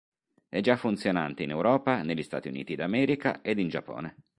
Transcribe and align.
È 0.49 0.59
già 0.61 0.77
funzionante 0.77 1.43
in 1.43 1.51
Europa, 1.51 2.01
negli 2.01 2.23
Stati 2.23 2.47
Uniti 2.47 2.73
d'America, 2.73 3.43
ed 3.43 3.59
in 3.59 3.69
Giappone. 3.69 4.15